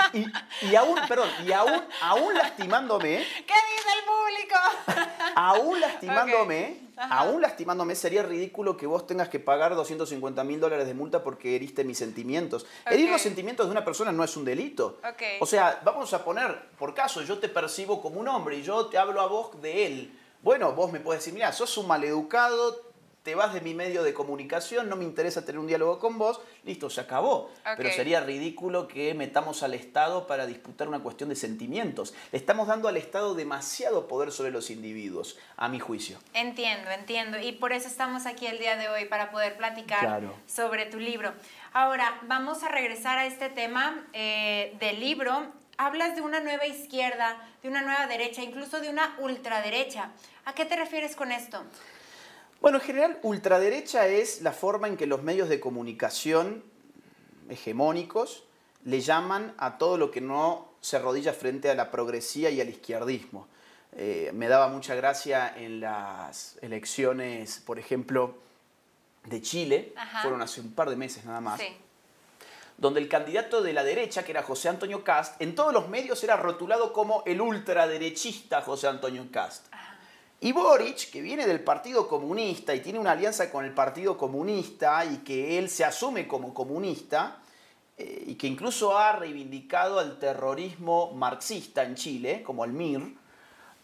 y, 0.67 0.75
aún, 0.75 0.99
perdón, 1.07 1.29
y 1.45 1.51
aún, 1.51 1.81
aún 2.01 2.33
lastimándome. 2.33 3.25
¿Qué 3.47 3.53
dice 3.53 3.89
el 3.97 4.05
público? 4.05 5.13
aún 5.35 5.79
lastimándome, 5.79 6.81
aún 6.97 7.41
lastimándome, 7.41 7.95
sería 7.95 8.23
ridículo 8.23 8.75
que 8.75 8.85
vos 8.85 9.07
tengas 9.07 9.29
que 9.29 9.39
pagar 9.39 9.75
250 9.75 10.43
mil 10.43 10.59
dólares 10.59 10.87
de 10.87 10.93
multa 10.93 11.23
porque 11.23 11.55
heriste 11.55 11.83
mis 11.83 11.97
sentimientos. 11.97 12.65
Herir 12.85 13.09
los 13.09 13.21
sentimientos 13.21 13.67
de 13.67 13.71
una 13.71 13.85
persona 13.85 14.11
no 14.11 14.23
es 14.23 14.35
un 14.35 14.43
delito. 14.43 14.99
O 15.39 15.45
sea, 15.45 15.79
vamos 15.83 16.13
a 16.13 16.23
poner, 16.23 16.69
por 16.77 16.93
caso, 16.93 17.21
yo 17.21 17.39
te 17.39 17.49
percibo 17.49 18.01
como 18.01 18.19
un 18.19 18.27
hombre 18.27 18.57
y 18.57 18.63
yo 18.63 18.87
te 18.87 18.97
hablo 18.97 19.21
a 19.21 19.27
vos 19.27 19.61
de 19.61 19.85
él. 19.85 20.19
Bueno, 20.41 20.73
vos 20.73 20.91
me 20.91 20.99
puedes 20.99 21.21
decir, 21.21 21.33
mira, 21.33 21.53
sos 21.53 21.77
un 21.77 21.87
maleducado, 21.87 22.82
te 23.23 23.35
vas 23.35 23.53
de 23.53 23.61
mi 23.61 23.73
medio 23.73 24.03
de 24.03 24.13
comunicación, 24.13 24.89
no 24.89 24.97
me 24.97 25.05
interesa 25.05 25.45
tener 25.45 25.59
un 25.59 25.67
diálogo 25.67 25.97
con 25.97 26.17
vos, 26.17 26.41
listo, 26.65 26.89
se 26.89 27.01
acabó. 27.01 27.49
Pero 27.77 27.89
sería 27.91 28.19
ridículo 28.19 28.87
que 28.87 29.13
metamos 29.13 29.63
al 29.63 29.73
Estado 29.73 30.27
para 30.27 30.45
disputar 30.45 30.89
una 30.89 30.99
cuestión 30.99 31.29
de 31.29 31.37
sentimientos. 31.37 32.13
Le 32.33 32.37
estamos 32.37 32.67
dando 32.67 32.89
al 32.89 32.97
Estado 32.97 33.33
demasiado 33.33 34.07
poder 34.07 34.31
sobre 34.33 34.51
los 34.51 34.69
individuos, 34.69 35.37
a 35.55 35.69
mi 35.69 35.79
juicio. 35.79 36.19
Entiendo, 36.33 36.91
entiendo. 36.91 37.39
Y 37.39 37.53
por 37.53 37.71
eso 37.71 37.87
estamos 37.87 38.25
aquí 38.25 38.45
el 38.45 38.59
día 38.59 38.75
de 38.75 38.89
hoy, 38.89 39.05
para 39.05 39.31
poder 39.31 39.55
platicar 39.55 40.21
sobre 40.45 40.85
tu 40.85 40.99
libro. 40.99 41.33
Ahora, 41.71 42.19
vamos 42.23 42.61
a 42.63 42.67
regresar 42.67 43.17
a 43.17 43.25
este 43.25 43.49
tema 43.49 44.05
eh, 44.13 44.75
del 44.79 44.99
libro 44.99 45.51
hablas 45.77 46.15
de 46.15 46.21
una 46.21 46.39
nueva 46.39 46.67
izquierda, 46.67 47.35
de 47.61 47.67
una 47.67 47.81
nueva 47.81 48.05
derecha, 48.05 48.43
incluso 48.43 48.79
de 48.79 48.89
una 48.89 49.15
ultraderecha. 49.19 50.11
¿A 50.45 50.53
qué 50.53 50.65
te 50.65 50.75
refieres 50.75 51.15
con 51.15 51.31
esto? 51.31 51.63
Bueno, 52.63 52.77
en 52.77 52.85
general, 52.85 53.19
ultraderecha 53.23 54.07
es 54.07 54.41
la 54.41 54.53
forma 54.53 54.87
en 54.87 54.95
que 54.95 55.05
los 55.05 55.21
medios 55.21 55.49
de 55.49 55.59
comunicación 55.59 56.63
hegemónicos 57.49 58.45
le 58.85 59.01
llaman 59.01 59.53
a 59.57 59.77
todo 59.77 59.97
lo 59.97 60.11
que 60.11 60.21
no 60.21 60.69
se 60.79 60.95
arrodilla 60.95 61.33
frente 61.33 61.69
a 61.69 61.75
la 61.75 61.91
progresía 61.91 62.51
y 62.51 62.61
al 62.61 62.69
izquierdismo. 62.69 63.49
Eh, 63.91 64.31
me 64.33 64.47
daba 64.47 64.69
mucha 64.69 64.95
gracia 64.95 65.53
en 65.57 65.81
las 65.81 66.57
elecciones, 66.61 67.61
por 67.65 67.79
ejemplo, 67.79 68.37
de 69.25 69.41
Chile, 69.41 69.93
fueron 70.21 70.41
hace 70.41 70.61
un 70.61 70.71
par 70.71 70.89
de 70.89 70.95
meses 70.95 71.25
nada 71.25 71.41
más, 71.41 71.59
donde 72.77 73.01
el 73.01 73.09
candidato 73.09 73.61
de 73.61 73.73
la 73.73 73.83
derecha, 73.83 74.23
que 74.23 74.31
era 74.31 74.41
José 74.41 74.69
Antonio 74.69 75.03
Cast, 75.03 75.41
en 75.41 75.53
todos 75.53 75.73
los 75.73 75.89
medios 75.89 76.23
era 76.23 76.37
rotulado 76.37 76.93
como 76.93 77.23
el 77.25 77.41
ultraderechista 77.41 78.61
José 78.61 78.87
Antonio 78.87 79.27
Cast. 79.33 79.67
Y 80.43 80.51
Boric, 80.51 81.09
que 81.09 81.21
viene 81.21 81.47
del 81.47 81.61
Partido 81.61 82.05
Comunista 82.05 82.75
y 82.75 82.81
tiene 82.81 82.99
una 82.99 83.11
alianza 83.11 83.49
con 83.49 83.63
el 83.63 83.73
Partido 83.73 84.17
Comunista 84.17 85.05
y 85.05 85.19
que 85.19 85.57
él 85.57 85.69
se 85.69 85.85
asume 85.85 86.27
como 86.27 86.53
comunista, 86.53 87.37
eh, 87.97 88.25
y 88.27 88.35
que 88.35 88.47
incluso 88.47 88.97
ha 88.97 89.13
reivindicado 89.13 89.99
al 89.99 90.19
terrorismo 90.19 91.13
marxista 91.13 91.83
en 91.83 91.95
Chile, 91.95 92.43
como 92.43 92.65
el 92.65 92.73
MIR, 92.73 93.15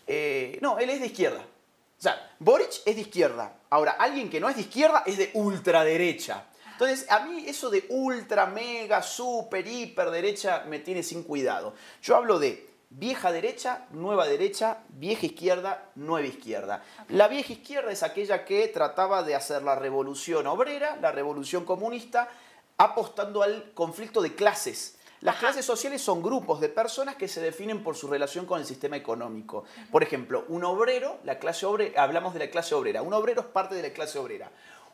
eh, 0.05 0.59
no, 0.61 0.77
él 0.79 0.89
es 0.89 0.99
de 0.99 1.05
izquierda. 1.05 1.39
O 1.39 2.01
sea, 2.01 2.35
Boric 2.39 2.81
es 2.85 2.93
de 2.93 3.01
izquierda. 3.03 3.53
Ahora, 3.69 3.91
alguien 3.91 4.29
que 4.29 4.41
no 4.41 4.49
es 4.49 4.57
de 4.57 4.63
izquierda 4.63 5.03
es 5.05 5.17
de 5.17 5.31
ultraderecha. 5.35 6.43
Entonces, 6.73 7.09
a 7.09 7.21
mí 7.21 7.45
eso 7.47 7.69
de 7.69 7.85
ultra, 7.87 8.47
mega, 8.47 9.01
super, 9.01 9.65
hiper 9.65 10.09
derecha 10.11 10.65
me 10.67 10.79
tiene 10.79 11.03
sin 11.03 11.23
cuidado. 11.23 11.73
Yo 12.01 12.17
hablo 12.17 12.37
de 12.37 12.68
vieja 12.89 13.31
derecha, 13.31 13.85
nueva 13.91 14.27
derecha, 14.27 14.79
vieja 14.89 15.27
izquierda, 15.27 15.91
nueva 15.95 16.27
izquierda. 16.27 16.83
La 17.09 17.27
vieja 17.27 17.53
izquierda 17.53 17.91
es 17.91 18.03
aquella 18.03 18.45
que 18.45 18.67
trataba 18.67 19.23
de 19.23 19.35
hacer 19.35 19.61
la 19.61 19.75
revolución 19.75 20.47
obrera, 20.47 20.97
la 21.01 21.11
revolución 21.11 21.65
comunista, 21.65 22.29
apostando 22.77 23.43
al 23.43 23.71
conflicto 23.73 24.21
de 24.21 24.33
clases. 24.33 24.97
Las 25.21 25.35
clases 25.35 25.65
sociales 25.65 26.01
son 26.01 26.23
grupos 26.23 26.61
de 26.61 26.69
personas 26.69 27.15
que 27.15 27.27
se 27.27 27.41
definen 27.41 27.83
por 27.83 27.95
su 27.95 28.07
relación 28.07 28.45
con 28.45 28.59
el 28.59 28.65
sistema 28.65 28.95
económico. 28.95 29.65
Por 29.91 30.01
ejemplo, 30.01 30.45
un 30.47 30.63
obrero, 30.63 31.19
la 31.25 31.39
clase 31.39 31.65
obrera, 31.65 32.01
hablamos 32.01 32.33
de 32.33 32.39
la 32.39 32.49
clase 32.49 32.73
obrera, 32.73 33.01
un 33.01 33.13
obrero 33.13 33.41
es 33.41 33.47
parte 33.47 33.75
de 33.75 33.81
la 33.83 33.93
clase 33.93 34.17
obrera. 34.17 34.49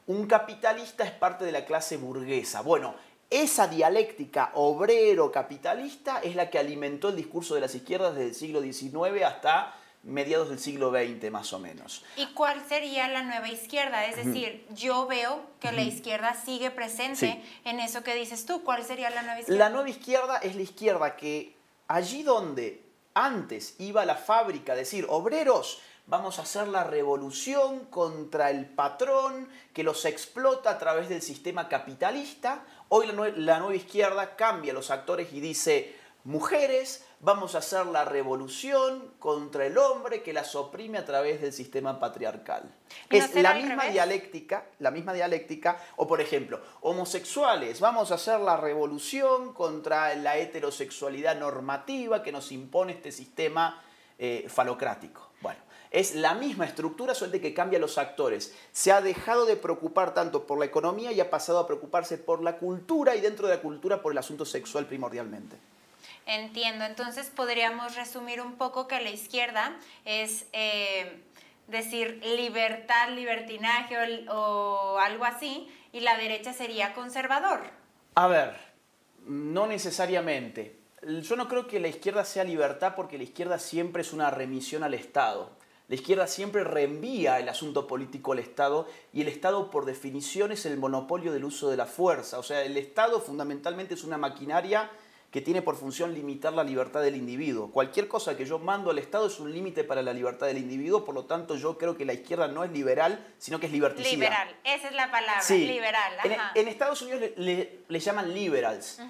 Un 0.07 0.27
capitalista 0.27 1.03
es 1.03 1.11
parte 1.11 1.45
de 1.45 1.51
la 1.51 1.65
clase 1.65 1.97
burguesa. 1.97 2.61
Bueno, 2.61 2.95
esa 3.29 3.67
dialéctica 3.67 4.51
obrero-capitalista 4.53 6.19
es 6.19 6.35
la 6.35 6.49
que 6.49 6.59
alimentó 6.59 7.09
el 7.09 7.15
discurso 7.15 7.55
de 7.55 7.61
las 7.61 7.75
izquierdas 7.75 8.15
desde 8.15 8.29
el 8.29 8.35
siglo 8.35 8.61
XIX 8.61 9.23
hasta 9.23 9.75
mediados 10.05 10.49
del 10.49 10.59
siglo 10.59 10.91
XX 10.91 11.31
más 11.31 11.51
o 11.51 11.59
menos. 11.59 12.03
¿Y 12.15 12.27
cuál 12.27 12.63
sería 12.67 13.07
la 13.07 13.23
nueva 13.23 13.49
izquierda? 13.49 14.05
Es 14.05 14.23
decir, 14.23 14.65
yo 14.69 15.07
veo 15.07 15.41
que 15.59 15.71
la 15.71 15.81
izquierda 15.81 16.35
sigue 16.35 16.69
presente 16.69 17.41
en 17.63 17.79
eso 17.79 18.03
que 18.03 18.13
dices 18.13 18.45
tú. 18.45 18.63
¿Cuál 18.63 18.83
sería 18.83 19.09
la 19.09 19.23
nueva 19.23 19.39
izquierda? 19.39 19.65
La 19.65 19.69
nueva 19.71 19.89
izquierda 19.89 20.37
es 20.37 20.55
la 20.55 20.61
izquierda 20.61 21.15
que 21.15 21.55
allí 21.87 22.21
donde 22.21 22.83
antes 23.15 23.75
iba 23.79 24.05
la 24.05 24.15
fábrica 24.15 24.73
a 24.73 24.75
decir, 24.75 25.07
obreros, 25.09 25.81
vamos 26.07 26.37
a 26.37 26.43
hacer 26.43 26.67
la 26.67 26.83
revolución 26.83 27.85
contra 27.85 28.51
el 28.51 28.65
patrón 28.67 29.49
que 29.73 29.83
los 29.83 30.05
explota 30.05 30.69
a 30.69 30.77
través 30.77 31.09
del 31.09 31.21
sistema 31.21 31.67
capitalista. 31.67 32.63
Hoy 32.89 33.07
la, 33.07 33.59
nueva 33.59 33.75
izquierda 33.75 34.35
cambia 34.35 34.73
los 34.73 34.91
actores 34.91 35.33
y 35.33 35.41
dice, 35.41 35.95
mujeres, 36.23 37.03
vamos 37.19 37.55
a 37.55 37.57
hacer 37.57 37.87
la 37.87 38.05
revolución 38.05 39.13
contra 39.17 39.65
el 39.65 39.77
hombre 39.77 40.21
que 40.21 40.33
las 40.33 40.55
oprime 40.55 40.99
a 40.99 41.05
través 41.05 41.41
del 41.41 41.51
sistema 41.51 41.99
patriarcal. 41.99 42.71
es 43.09 43.33
la 43.35 43.55
misma 43.55 43.85
dialéctica, 43.85 44.65
la 44.79 44.91
misma 44.91 45.13
dialéctica, 45.13 45.81
o 45.95 46.07
por 46.07 46.21
ejemplo, 46.21 46.61
homosexuales, 46.81 47.79
vamos 47.79 48.11
a 48.11 48.15
hacer 48.15 48.39
la 48.39 48.57
revolución 48.57 49.53
contra 49.53 50.13
la 50.15 50.37
heterosexualidad 50.37 51.37
normativa 51.37 52.21
que 52.21 52.31
nos 52.31 52.51
impone 52.51 52.93
este 52.93 53.11
sistema 53.11 53.83
eh, 54.19 54.45
falocrático. 54.47 55.31
Bueno, 55.41 55.59
es 55.91 56.15
la 56.15 56.33
misma 56.33 56.65
estructura, 56.65 57.15
suerte 57.15 57.41
que 57.41 57.53
cambia 57.53 57.79
los 57.79 57.97
actores. 57.97 58.55
Se 58.71 58.91
ha 58.91 59.01
dejado 59.01 59.45
de 59.45 59.55
preocupar 59.55 60.13
tanto 60.13 60.45
por 60.45 60.59
la 60.59 60.65
economía 60.65 61.11
y 61.11 61.19
ha 61.19 61.29
pasado 61.29 61.59
a 61.59 61.67
preocuparse 61.67 62.17
por 62.17 62.43
la 62.43 62.57
cultura 62.57 63.15
y 63.15 63.21
dentro 63.21 63.47
de 63.47 63.55
la 63.55 63.61
cultura 63.61 64.01
por 64.01 64.11
el 64.11 64.17
asunto 64.17 64.45
sexual 64.45 64.85
primordialmente. 64.85 65.57
Entiendo, 66.25 66.85
entonces 66.85 67.31
podríamos 67.33 67.95
resumir 67.95 68.41
un 68.41 68.55
poco 68.55 68.87
que 68.87 68.99
la 68.99 69.11
izquierda 69.11 69.77
es 70.05 70.45
eh, 70.53 71.21
decir 71.67 72.19
libertad, 72.23 73.09
libertinaje 73.09 73.95
o 74.29 74.97
algo 74.99 75.25
así, 75.25 75.69
y 75.91 75.99
la 75.99 76.17
derecha 76.17 76.51
sería 76.51 76.93
conservador. 76.93 77.61
A 78.15 78.27
ver, 78.27 78.57
no 79.25 79.67
necesariamente. 79.67 80.79
Yo 81.21 81.35
no 81.35 81.47
creo 81.47 81.67
que 81.67 81.79
la 81.79 81.87
izquierda 81.87 82.25
sea 82.25 82.43
libertad 82.43 82.95
porque 82.95 83.17
la 83.17 83.23
izquierda 83.23 83.59
siempre 83.59 84.01
es 84.01 84.11
una 84.11 84.31
remisión 84.31 84.83
al 84.83 84.93
Estado. 84.93 85.51
La 85.87 85.95
izquierda 85.95 86.25
siempre 86.25 86.63
reenvía 86.63 87.39
el 87.39 87.47
asunto 87.47 87.85
político 87.85 88.31
al 88.31 88.39
Estado 88.39 88.87
y 89.13 89.21
el 89.21 89.27
Estado 89.27 89.69
por 89.69 89.85
definición 89.85 90.51
es 90.51 90.65
el 90.65 90.77
monopolio 90.77 91.31
del 91.31 91.45
uso 91.45 91.69
de 91.69 91.77
la 91.77 91.85
fuerza. 91.85 92.39
O 92.39 92.43
sea, 92.43 92.63
el 92.63 92.75
Estado 92.75 93.19
fundamentalmente 93.19 93.93
es 93.93 94.03
una 94.03 94.17
maquinaria 94.17 94.89
que 95.35 95.41
tiene 95.41 95.61
por 95.61 95.75
función 95.75 96.13
limitar 96.13 96.53
la 96.53 96.63
libertad 96.63 97.01
del 97.01 97.17
individuo. 97.17 97.69
Cualquier 97.69 98.07
cosa 98.07 98.37
que 98.37 98.45
yo 98.45 98.57
mando 98.57 98.89
al 98.89 98.99
Estado 98.99 99.27
es 99.27 99.37
un 99.41 99.51
límite 99.51 99.83
para 99.83 100.01
la 100.01 100.13
libertad 100.13 100.47
del 100.47 100.59
individuo, 100.59 101.03
por 101.03 101.13
lo 101.13 101.25
tanto 101.25 101.57
yo 101.57 101.77
creo 101.77 101.97
que 101.97 102.05
la 102.05 102.13
izquierda 102.13 102.47
no 102.47 102.63
es 102.63 102.71
liberal, 102.71 103.21
sino 103.37 103.59
que 103.59 103.65
es 103.65 103.73
liberticida. 103.73 104.13
Liberal, 104.13 104.55
esa 104.63 104.87
es 104.87 104.95
la 104.95 105.11
palabra, 105.11 105.43
liberal. 105.49 106.13
En, 106.55 106.69
Estados 106.69 107.01
Unidos 107.01 107.31
le, 107.35 107.99
llaman 107.99 108.33
liberals, 108.33 109.01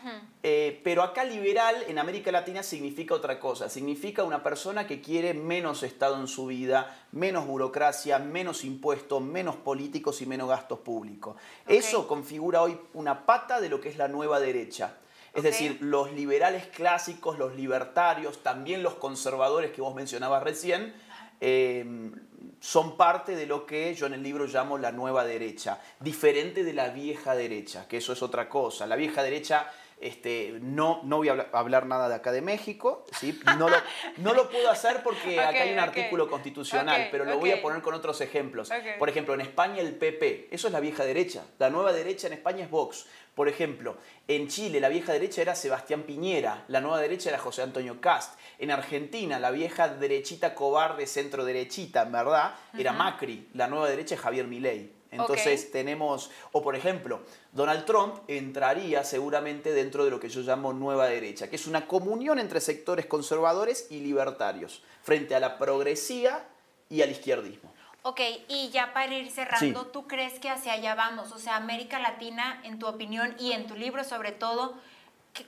eh, 0.42 0.82
pero 0.84 1.04
acá 1.04 1.24
liberal 1.24 1.76
en 1.88 2.00
América 2.00 2.32
Latina 2.32 2.64
significa 2.64 3.14
otra 3.14 3.40
cosa, 3.40 3.70
significa 3.70 4.24
una 4.24 4.42
persona 4.42 4.88
que 4.88 5.02
quiere 5.02 5.36
menos 5.36 5.84
Estado 5.84 6.20
en 6.20 6.28
su 6.28 6.48
vida, 6.48 7.06
menos 7.12 7.46
burocracia, 7.46 8.18
menos 8.18 8.64
impuestos, 8.64 9.22
menos 9.22 9.58
políticos 9.58 10.24
y 10.24 10.26
menos 10.26 10.50
gastos 10.50 10.80
públicos. 10.80 11.36
Eso 11.68 12.08
configura 12.08 12.64
hoy 12.64 12.80
una 12.96 13.28
pata 13.28 13.62
de 13.62 13.70
lo 13.70 13.80
que 13.80 13.90
es 13.90 13.98
la 13.98 14.08
nueva 14.08 14.40
derecha. 14.40 14.98
Es 15.36 15.44
decir, 15.44 15.78
los 15.82 16.14
liberales 16.14 16.68
clásicos, 16.68 17.38
los 17.38 17.56
libertarios, 17.56 18.42
también 18.42 18.82
los 18.82 18.96
conservadores 18.96 19.72
que 19.72 19.82
vos 19.82 19.94
mencionabas 19.94 20.42
recién, 20.42 20.94
em, 21.42 22.14
son 22.62 22.96
parte 22.96 23.36
de 23.36 23.46
lo 23.46 23.66
que 23.66 23.94
yo 23.94 24.06
en 24.08 24.14
el 24.14 24.24
libro 24.24 24.46
llamo 24.46 24.78
la 24.78 24.92
nueva 24.92 25.26
derecha, 25.26 25.82
diferente 26.00 26.64
de 26.64 26.74
la 26.74 26.90
vieja 26.90 27.36
derecha, 27.36 27.88
que 27.88 27.98
eso 27.98 28.14
es 28.14 28.24
otra 28.24 28.48
cosa. 28.48 28.88
La 28.88 28.96
vieja 28.96 29.22
derecha 29.22 29.68
este, 30.00 30.58
no, 30.62 31.02
no 31.04 31.18
voy 31.18 31.30
a 31.30 31.48
hablar 31.54 31.86
nada 31.86 32.10
de 32.10 32.16
acá 32.16 32.32
de 32.32 32.42
México, 32.42 33.06
¿sí? 33.20 33.40
no, 33.58 33.70
lo, 33.70 33.78
no 34.18 34.34
lo 34.34 34.50
puedo 34.50 34.70
hacer 34.70 35.02
porque 35.04 35.40
acá 35.40 35.64
hay 35.64 35.74
un 35.74 35.80
artículo 35.80 36.30
constitucional, 36.30 37.08
pero 37.12 37.26
lo 37.26 37.40
voy 37.40 37.52
a 37.52 37.62
poner 37.62 37.82
con 37.82 37.94
otros 37.94 38.22
ejemplos. 38.22 38.70
Por 39.00 39.10
ejemplo, 39.10 39.34
en 39.34 39.42
España 39.42 39.82
el 39.82 39.96
PP, 39.96 40.50
eso 40.52 40.68
es 40.68 40.74
la 40.74 40.80
vieja 40.80 41.06
derecha. 41.06 41.44
La 41.60 41.70
nueva 41.70 41.94
derecha 41.94 42.28
en 42.28 42.34
España 42.34 42.66
es 42.66 42.70
Vox. 42.70 43.06
Por 43.36 43.50
ejemplo, 43.50 43.98
en 44.30 44.48
Chile 44.48 44.80
la 44.80 44.88
vieja 44.88 45.12
derecha 45.12 45.42
era 45.42 45.56
Sebastián 45.56 46.04
Piñera, 46.04 46.64
la 46.70 46.80
nueva 46.80 47.02
derecha 47.02 47.30
era 47.30 47.38
José 47.38 47.64
Antonio 47.64 48.00
Cast. 48.00 48.40
En 48.60 48.72
Argentina 48.72 49.40
la 49.40 49.52
vieja 49.52 49.90
derechita 49.90 50.56
cobarde 50.56 51.06
centro 51.06 51.44
derechita, 51.44 52.06
¿verdad? 52.06 52.56
Era 52.78 52.94
Macri, 52.94 53.50
la 53.54 53.68
nueva 53.68 53.90
derecha 53.90 54.16
es 54.16 54.22
Javier 54.22 54.48
Milei. 54.48 54.95
Entonces 55.22 55.72
tenemos, 55.72 56.32
o 56.52 56.62
por 56.62 56.76
ejemplo, 56.76 57.22
Donald 57.52 57.86
Trump 57.86 58.16
entraría 58.28 59.04
seguramente 59.04 59.74
dentro 59.74 60.06
de 60.06 60.12
lo 60.12 60.20
que 60.20 60.30
yo 60.30 60.42
llamo 60.42 60.74
nueva 60.74 61.08
derecha, 61.08 61.50
que 61.50 61.56
es 61.56 61.68
una 61.68 61.88
comunión 61.88 62.40
entre 62.40 62.62
sectores 62.62 63.06
conservadores 63.06 63.88
y 63.90 64.00
libertarios, 64.00 64.84
frente 65.04 65.36
a 65.36 65.40
la 65.40 65.58
progresía 65.58 66.46
y 66.90 67.02
al 67.02 67.12
izquierdismo. 67.12 67.74
Ok, 68.08 68.22
y 68.48 68.70
ya 68.70 68.94
para 68.94 69.16
ir 69.16 69.32
cerrando, 69.32 69.88
¿tú 69.88 70.06
crees 70.08 70.40
que 70.40 70.52
hacia 70.52 70.74
allá 70.74 70.94
vamos? 70.94 71.32
O 71.32 71.40
sea, 71.40 71.56
América 71.56 71.98
Latina, 71.98 72.62
en 72.64 72.78
tu 72.78 72.86
opinión 72.86 73.36
y 73.40 73.54
en 73.54 73.66
tu 73.66 73.76
libro 73.76 74.04
sobre 74.04 74.32
todo, 74.32 74.76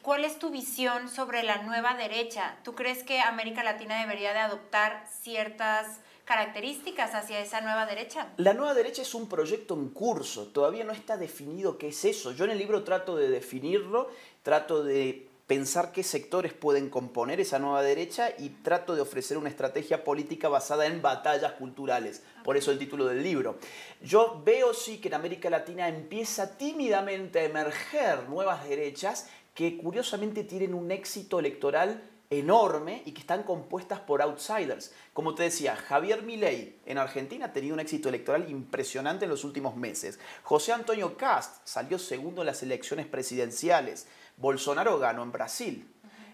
¿cuál 0.01 0.25
es 0.25 0.39
tu 0.39 0.49
visión 0.49 1.07
sobre 1.07 1.43
la 1.43 1.61
nueva 1.61 1.93
derecha? 1.93 2.57
¿Tú 2.63 2.73
crees 2.73 3.03
que 3.03 3.19
América 3.19 3.61
Latina 3.61 3.99
debería 3.99 4.33
de 4.33 4.39
adoptar 4.39 5.05
ciertas 5.21 5.99
características 6.27 7.15
hacia 7.15 7.39
esa 7.39 7.61
nueva 7.61 7.85
derecha? 7.85 8.27
La 8.35 8.53
nueva 8.53 8.73
derecha 8.73 9.01
es 9.01 9.15
un 9.15 9.29
proyecto 9.29 9.73
en 9.75 9.89
curso, 9.89 10.47
todavía 10.47 10.83
no 10.83 10.91
está 10.91 11.15
definido 11.15 11.77
qué 11.77 11.87
es 11.87 12.03
eso. 12.03 12.33
Yo 12.33 12.45
en 12.45 12.51
el 12.51 12.57
libro 12.57 12.83
trato 12.83 13.15
de 13.15 13.29
definirlo, 13.29 14.09
trato 14.43 14.83
de 14.83 15.29
pensar 15.47 15.93
qué 15.93 16.03
sectores 16.03 16.51
pueden 16.51 16.89
componer 16.89 17.39
esa 17.39 17.57
nueva 17.57 17.81
derecha 17.81 18.31
y 18.37 18.49
trato 18.49 18.93
de 18.93 19.01
ofrecer 19.01 19.37
una 19.37 19.47
estrategia 19.47 20.03
política 20.03 20.49
basada 20.49 20.85
en 20.85 21.01
batallas 21.01 21.53
culturales. 21.53 22.21
Por 22.43 22.57
eso 22.57 22.71
el 22.71 22.77
título 22.77 23.05
del 23.05 23.23
libro. 23.23 23.57
Yo 24.01 24.41
veo 24.45 24.73
sí 24.73 24.97
que 24.97 25.07
en 25.07 25.13
América 25.13 25.49
Latina 25.49 25.87
empieza 25.87 26.57
tímidamente 26.57 27.39
a 27.39 27.45
emerger 27.45 28.27
nuevas 28.27 28.67
derechas 28.67 29.29
que 29.55 29.77
curiosamente 29.77 30.43
tienen 30.43 30.73
un 30.73 30.91
éxito 30.91 31.39
electoral 31.39 32.03
enorme 32.29 33.03
y 33.05 33.11
que 33.11 33.21
están 33.21 33.43
compuestas 33.43 33.99
por 33.99 34.21
outsiders. 34.21 34.91
Como 35.13 35.33
te 35.35 35.43
decía, 35.43 35.75
Javier 35.75 36.23
Milei 36.23 36.79
en 36.85 36.97
Argentina 36.97 37.45
ha 37.45 37.53
tenido 37.53 37.73
un 37.73 37.79
éxito 37.79 38.09
electoral 38.09 38.49
impresionante 38.49 39.25
en 39.25 39.31
los 39.31 39.43
últimos 39.43 39.75
meses. 39.75 40.19
José 40.43 40.73
Antonio 40.73 41.15
Cast 41.17 41.65
salió 41.65 41.97
segundo 41.97 42.41
en 42.41 42.47
las 42.47 42.63
elecciones 42.63 43.05
presidenciales. 43.05 44.07
Bolsonaro 44.37 44.99
ganó 44.99 45.23
en 45.23 45.31
Brasil. 45.31 45.93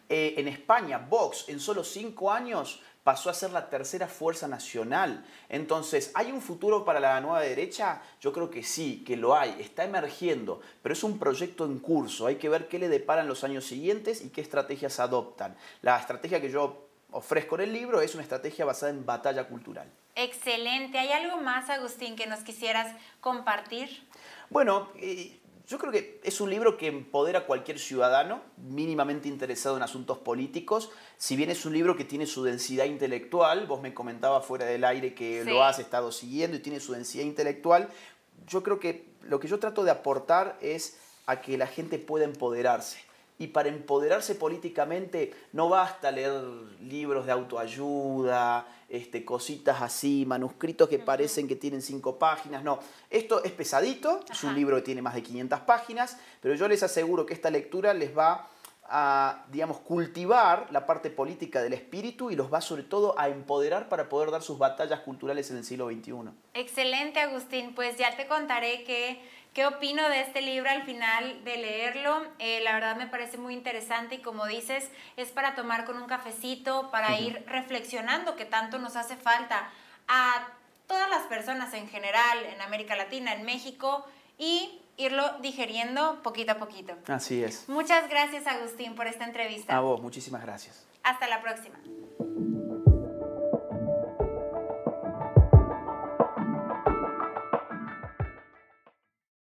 Eh, 0.09 0.35
en 0.37 0.47
España, 0.47 0.97
Vox 0.97 1.47
en 1.47 1.59
solo 1.59 1.83
cinco 1.83 2.31
años 2.31 2.81
pasó 3.03 3.29
a 3.29 3.33
ser 3.33 3.51
la 3.51 3.69
tercera 3.69 4.07
fuerza 4.07 4.47
nacional. 4.47 5.25
Entonces, 5.49 6.11
¿hay 6.13 6.31
un 6.31 6.41
futuro 6.41 6.85
para 6.85 6.99
la 6.99 7.19
nueva 7.19 7.41
derecha? 7.41 8.01
Yo 8.21 8.31
creo 8.31 8.49
que 8.49 8.63
sí, 8.63 9.03
que 9.05 9.17
lo 9.17 9.35
hay, 9.35 9.57
está 9.59 9.83
emergiendo, 9.83 10.61
pero 10.81 10.93
es 10.93 11.03
un 11.03 11.19
proyecto 11.19 11.65
en 11.65 11.79
curso. 11.79 12.27
Hay 12.27 12.37
que 12.37 12.49
ver 12.49 12.67
qué 12.67 12.79
le 12.79 12.89
deparan 12.89 13.27
los 13.27 13.43
años 13.43 13.65
siguientes 13.65 14.23
y 14.23 14.29
qué 14.29 14.41
estrategias 14.41 14.99
adoptan. 14.99 15.55
La 15.81 15.97
estrategia 15.99 16.39
que 16.39 16.49
yo 16.49 16.87
ofrezco 17.11 17.55
en 17.55 17.61
el 17.61 17.73
libro 17.73 18.01
es 18.01 18.13
una 18.13 18.23
estrategia 18.23 18.65
basada 18.65 18.91
en 18.91 19.05
batalla 19.05 19.47
cultural. 19.47 19.89
Excelente. 20.15 20.97
¿Hay 20.97 21.11
algo 21.11 21.37
más, 21.41 21.69
Agustín, 21.69 22.15
que 22.15 22.27
nos 22.27 22.41
quisieras 22.41 22.95
compartir? 23.19 24.07
Bueno, 24.49 24.89
eh, 24.97 25.39
yo 25.67 25.77
creo 25.77 25.91
que 25.91 26.19
es 26.23 26.41
un 26.41 26.49
libro 26.49 26.77
que 26.77 26.87
empodera 26.87 27.39
a 27.39 27.45
cualquier 27.45 27.79
ciudadano 27.79 28.41
mínimamente 28.57 29.29
interesado 29.29 29.77
en 29.77 29.83
asuntos 29.83 30.17
políticos. 30.17 30.91
Si 31.17 31.35
bien 31.35 31.49
es 31.49 31.65
un 31.65 31.73
libro 31.73 31.95
que 31.95 32.03
tiene 32.03 32.25
su 32.25 32.43
densidad 32.43 32.85
intelectual, 32.85 33.65
vos 33.65 33.81
me 33.81 33.93
comentabas 33.93 34.45
fuera 34.45 34.65
del 34.65 34.83
aire 34.83 35.13
que 35.13 35.43
lo 35.45 35.63
has 35.63 35.79
estado 35.79 36.11
siguiendo 36.11 36.57
y 36.57 36.59
tiene 36.59 36.79
su 36.81 36.93
densidad 36.93 37.23
intelectual, 37.23 37.89
yo 38.45 38.61
creo 38.61 38.79
que 38.79 39.13
lo 39.21 39.39
que 39.39 39.47
yo 39.47 39.59
trato 39.59 39.85
de 39.85 39.91
aportar 39.91 40.57
es 40.61 40.97
a 41.27 41.41
que 41.41 41.57
la 41.57 41.67
gente 41.67 41.97
pueda 41.97 42.25
empoderarse 42.25 42.97
y 43.39 43.47
para 43.47 43.69
empoderarse 43.69 44.35
políticamente 44.35 45.33
no 45.51 45.69
basta 45.69 46.11
leer 46.11 46.43
libros 46.81 47.25
de 47.25 47.31
autoayuda, 47.31 48.67
este, 48.89 49.25
cositas 49.25 49.81
así, 49.81 50.25
manuscritos 50.25 50.87
que 50.87 50.99
parecen 50.99 51.47
que 51.47 51.55
tienen 51.55 51.81
cinco 51.81 52.19
páginas. 52.19 52.63
No, 52.63 52.79
esto 53.09 53.43
es 53.43 53.51
pesadito, 53.51 54.19
es 54.31 54.43
un 54.43 54.53
libro 54.53 54.75
que 54.75 54.83
tiene 54.83 55.01
más 55.01 55.15
de 55.15 55.23
500 55.23 55.61
páginas, 55.61 56.17
pero 56.41 56.55
yo 56.55 56.67
les 56.67 56.83
aseguro 56.83 57.25
que 57.25 57.33
esta 57.33 57.49
lectura 57.49 57.93
les 57.93 58.15
va 58.15 58.49
a, 58.89 59.45
digamos, 59.49 59.79
cultivar 59.79 60.67
la 60.71 60.85
parte 60.85 61.09
política 61.09 61.61
del 61.61 61.73
espíritu 61.73 62.31
y 62.31 62.35
los 62.35 62.53
va 62.53 62.61
sobre 62.61 62.83
todo 62.83 63.17
a 63.17 63.29
empoderar 63.29 63.89
para 63.89 64.09
poder 64.09 64.31
dar 64.31 64.41
sus 64.41 64.57
batallas 64.57 64.99
culturales 65.01 65.49
en 65.51 65.57
el 65.57 65.63
siglo 65.63 65.87
XXI. 65.87 66.13
Excelente, 66.53 67.19
Agustín. 67.19 67.73
Pues 67.75 67.97
ya 67.97 68.15
te 68.15 68.27
contaré 68.27 68.83
que 68.83 69.21
¿Qué 69.53 69.67
opino 69.67 70.09
de 70.09 70.21
este 70.21 70.41
libro 70.41 70.67
al 70.67 70.81
final 70.81 71.43
de 71.43 71.57
leerlo? 71.57 72.25
Eh, 72.39 72.61
la 72.61 72.73
verdad 72.73 72.95
me 72.95 73.05
parece 73.05 73.37
muy 73.37 73.53
interesante 73.53 74.15
y 74.15 74.17
como 74.17 74.47
dices, 74.47 74.89
es 75.15 75.29
para 75.29 75.53
tomar 75.53 75.85
con 75.85 75.95
un 75.97 76.07
cafecito, 76.07 76.89
para 76.89 77.19
ir 77.19 77.43
reflexionando 77.45 78.35
que 78.35 78.45
tanto 78.45 78.79
nos 78.79 78.95
hace 78.95 79.15
falta 79.15 79.69
a 80.07 80.47
todas 80.87 81.07
las 81.07 81.23
personas 81.27 81.71
en 81.75 81.87
general, 81.87 82.39
en 82.45 82.61
América 82.61 82.95
Latina, 82.95 83.33
en 83.33 83.45
México, 83.45 84.03
y 84.39 84.81
irlo 84.97 85.23
digeriendo 85.41 86.21
poquito 86.21 86.53
a 86.53 86.55
poquito. 86.55 86.93
Así 87.07 87.43
es. 87.43 87.67
Muchas 87.67 88.09
gracias 88.09 88.47
Agustín 88.47 88.95
por 88.95 89.07
esta 89.07 89.25
entrevista. 89.25 89.75
A 89.75 89.79
vos, 89.79 90.01
muchísimas 90.01 90.41
gracias. 90.41 90.85
Hasta 91.03 91.27
la 91.27 91.41
próxima. 91.41 91.79